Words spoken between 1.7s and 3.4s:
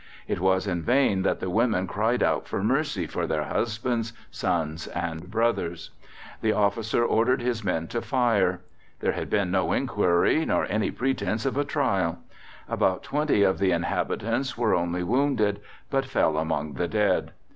cried out for mercy for